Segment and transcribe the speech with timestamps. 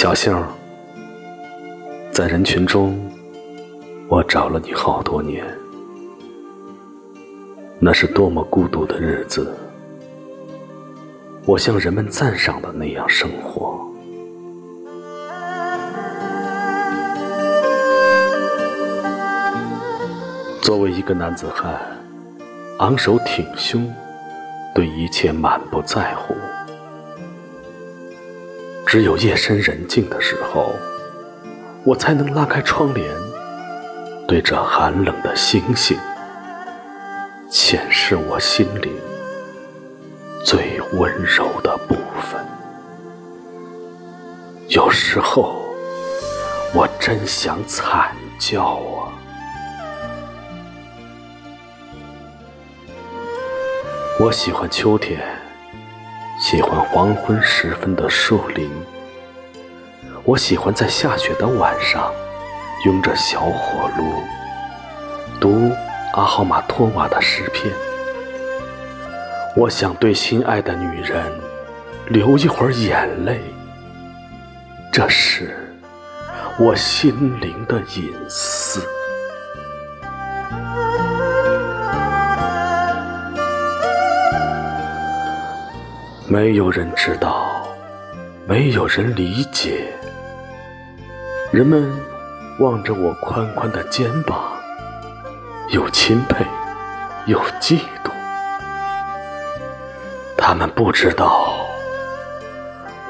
[0.00, 0.32] 小杏，
[2.12, 2.96] 在人群中，
[4.06, 5.44] 我找了你好多年，
[7.80, 9.52] 那是多么孤独的日子。
[11.44, 13.76] 我像人们赞赏的那样生活。
[20.62, 21.76] 作为一个男子汉，
[22.78, 23.92] 昂首挺胸，
[24.72, 26.36] 对一切满不在乎。
[28.88, 30.74] 只有夜深人静的时候，
[31.84, 33.06] 我才能拉开窗帘，
[34.26, 35.94] 对着寒冷的星星，
[37.50, 38.90] 显示我心灵
[40.42, 42.42] 最温柔的部分。
[44.68, 45.62] 有时候，
[46.72, 49.12] 我真想惨叫啊！
[54.18, 55.20] 我喜欢秋天，
[56.38, 58.70] 喜欢黄昏时分的树林。
[60.22, 62.12] 我喜欢在下雪的晚上，
[62.86, 64.22] 拥着小火炉，
[65.40, 65.72] 读
[66.12, 67.74] 阿浩玛托瓦的诗篇。
[69.56, 71.20] 我想对心爱的女人
[72.06, 73.40] 流一会儿眼泪，
[74.92, 75.56] 这是
[76.56, 78.80] 我心灵的隐私。
[86.30, 87.66] 没有人知道，
[88.46, 89.90] 没有人理解。
[91.50, 91.90] 人们
[92.58, 94.52] 望着我宽宽的肩膀，
[95.70, 96.44] 又钦佩，
[97.24, 98.10] 又嫉妒。
[100.36, 101.66] 他们不知道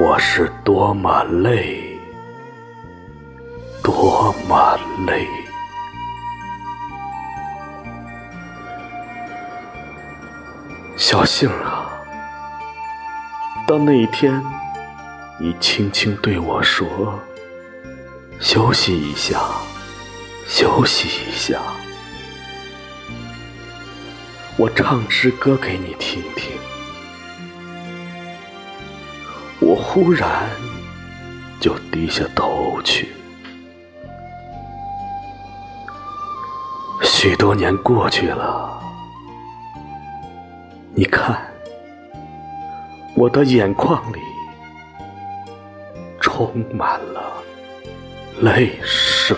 [0.00, 1.96] 我是多么累，
[3.80, 5.24] 多么累。
[10.96, 11.73] 小杏啊！
[13.66, 14.42] 当那一天，
[15.40, 17.18] 你轻轻对我说
[18.38, 19.40] ：“休息一下，
[20.46, 21.58] 休息一下。”
[24.58, 26.52] 我唱支歌给你听听。
[29.60, 30.48] 我忽然
[31.58, 33.08] 就低下头去。
[37.02, 38.78] 许多年过去了，
[40.94, 41.53] 你看。
[43.16, 44.18] 我的眼眶里
[46.20, 47.42] 充满了
[48.40, 49.36] 泪水。